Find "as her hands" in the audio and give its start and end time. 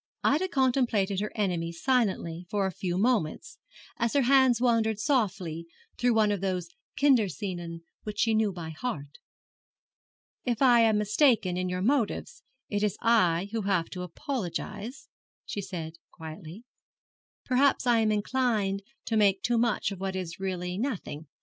3.97-4.59